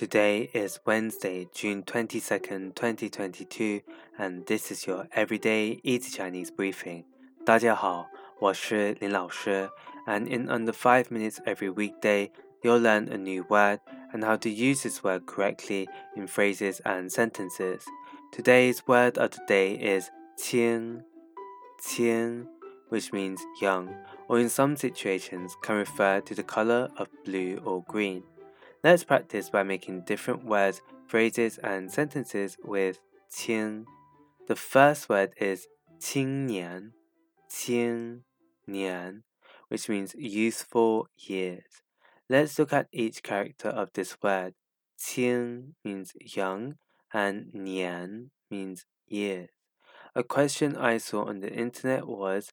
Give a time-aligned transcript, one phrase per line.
[0.00, 3.82] Today is Wednesday, June 22nd, 2022,
[4.18, 7.04] and this is your everyday easy Chinese briefing.
[7.44, 8.06] 大家好，
[8.38, 9.68] 我是林老师,
[10.06, 12.30] and in under 5 minutes every weekday,
[12.62, 13.80] you'll learn a new word
[14.14, 15.86] and how to use this word correctly
[16.16, 17.82] in phrases and sentences.
[18.32, 20.08] Today's word of the day is
[20.38, 21.02] 青,
[21.78, 22.46] 青,
[22.88, 23.94] which means young,
[24.28, 28.22] or in some situations can refer to the color of blue or green.
[28.83, 33.85] Let's practice by making different words, phrases, and sentences with 青.
[34.47, 35.67] The first word is
[35.99, 36.93] 青年,
[37.49, 38.23] 青
[38.67, 39.23] 年,
[39.69, 41.81] which means youthful years.
[42.29, 44.53] Let's look at each character of this word.
[44.97, 46.75] 青 means young
[47.11, 49.49] and 年 means years.
[50.15, 52.51] A question I saw on the internet was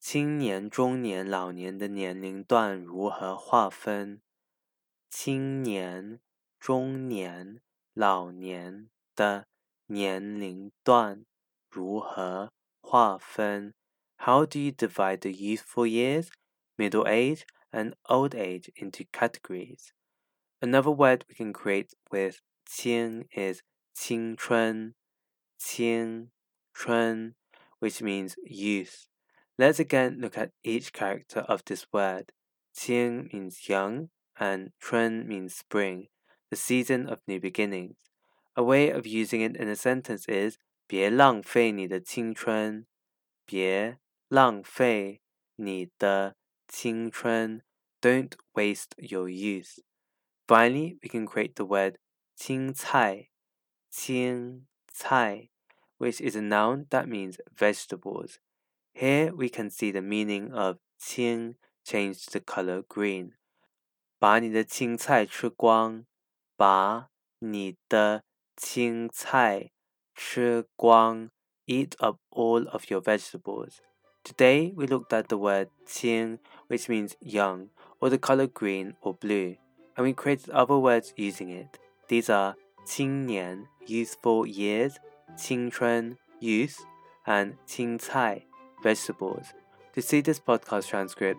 [0.00, 4.20] 青年、中年、老年的年龄段如何划分？
[5.10, 6.20] 青年、
[6.58, 7.60] 中年、
[7.94, 9.46] 老年的
[9.86, 11.24] 年龄段
[11.68, 13.74] 如何划分？
[14.16, 16.28] How do you divide the youthful years,
[16.76, 19.92] middle age, and old age into categories?
[20.60, 23.62] Another word we can create with 青 is
[23.94, 24.94] 青春,
[25.58, 26.30] 青
[26.72, 27.34] 春,
[27.80, 29.08] which means youth.
[29.58, 32.32] Let's again look at each character of this word.
[32.72, 36.08] 青 means young, and 春 means spring,
[36.50, 37.96] the season of new beginnings.
[38.54, 42.86] A way of using it in a sentence is 别浪费你的青春，
[43.46, 45.22] 别浪费
[45.56, 46.36] 你的
[46.68, 47.62] 青春。
[48.00, 49.78] Don't waste your youth.
[50.46, 51.98] Finally, we can create the word
[52.36, 53.30] 青菜,
[53.90, 55.50] 青菜,
[55.98, 58.40] which is a noun that means vegetables.
[58.92, 63.34] Here we can see the meaning of 青 changed to the color green.
[64.18, 66.04] 把你的青菜吃光，
[66.56, 67.08] 把
[67.38, 68.22] 你的
[68.56, 69.70] 青菜
[70.14, 71.30] 吃光。
[71.66, 73.76] Eat up all of your vegetables.
[74.24, 77.68] Today we looked at the word 青, which means young,
[78.00, 79.56] or the color green or blue,
[79.94, 81.78] and we created other words using it.
[82.08, 84.96] These are 青年 youthful years,
[85.36, 86.76] 青春 youth,
[87.24, 88.44] and 青菜
[88.82, 89.46] vegetables.
[89.94, 91.38] To see this podcast transcript,